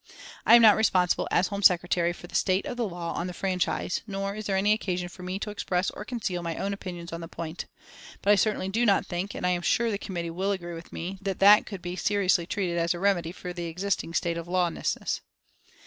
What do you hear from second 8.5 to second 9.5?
do not think, and